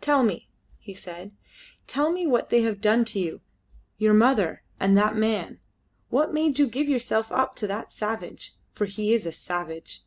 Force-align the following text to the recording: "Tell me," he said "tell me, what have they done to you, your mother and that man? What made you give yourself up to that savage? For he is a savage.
"Tell 0.00 0.22
me," 0.22 0.48
he 0.78 0.94
said 0.94 1.32
"tell 1.88 2.12
me, 2.12 2.24
what 2.24 2.52
have 2.52 2.52
they 2.62 2.74
done 2.76 3.04
to 3.06 3.18
you, 3.18 3.40
your 3.98 4.14
mother 4.14 4.62
and 4.78 4.96
that 4.96 5.16
man? 5.16 5.58
What 6.08 6.32
made 6.32 6.56
you 6.60 6.68
give 6.68 6.88
yourself 6.88 7.32
up 7.32 7.56
to 7.56 7.66
that 7.66 7.90
savage? 7.90 8.54
For 8.70 8.84
he 8.84 9.12
is 9.12 9.26
a 9.26 9.32
savage. 9.32 10.02